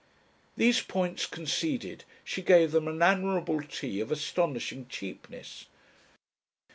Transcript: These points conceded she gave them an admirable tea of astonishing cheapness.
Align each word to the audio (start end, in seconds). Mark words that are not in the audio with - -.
These 0.57 0.81
points 0.81 1.27
conceded 1.27 2.05
she 2.23 2.41
gave 2.41 2.71
them 2.71 2.87
an 2.87 3.03
admirable 3.03 3.61
tea 3.61 3.99
of 3.99 4.11
astonishing 4.11 4.87
cheapness. 4.87 5.67